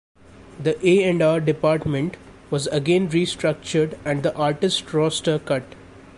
The 0.59 0.83
A 0.83 1.03
and 1.03 1.21
R 1.21 1.39
department 1.39 2.17
was 2.49 2.65
again 2.65 3.07
restructured 3.09 3.99
and 4.03 4.23
the 4.23 4.35
artist 4.35 4.91
roster 4.95 5.37
cut. 5.37 5.75